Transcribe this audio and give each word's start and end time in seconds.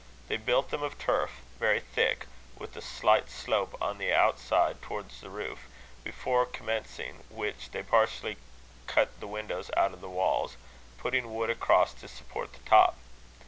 They 0.29 0.37
built 0.37 0.71
them 0.71 0.81
of 0.81 0.97
turf, 0.97 1.41
very 1.59 1.79
thick, 1.79 2.25
with 2.57 2.75
a 2.75 2.81
slight 2.81 3.29
slope 3.29 3.77
on 3.79 3.99
the 3.99 4.11
outside 4.11 4.81
towards 4.81 5.21
the 5.21 5.29
roof; 5.29 5.67
before 6.03 6.47
commencing 6.47 7.23
which, 7.29 7.69
they 7.69 7.83
partially 7.83 8.37
cut 8.87 9.19
the 9.19 9.27
windows 9.27 9.69
out 9.77 9.93
of 9.93 10.01
the 10.01 10.09
walls, 10.09 10.57
putting 10.97 11.31
wood 11.35 11.51
across 11.51 11.93
to 11.93 12.07
support 12.07 12.53
the 12.53 12.67
top. 12.67 12.97